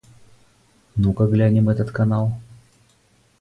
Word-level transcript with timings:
Ну-ка 0.95 1.27
глянем 1.27 1.69
этот 1.69 1.91
канал. 1.91 2.33